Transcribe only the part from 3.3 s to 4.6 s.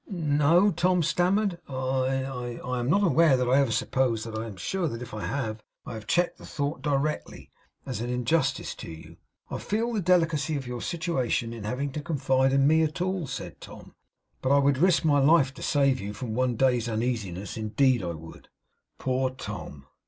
that I ever supposed that. I am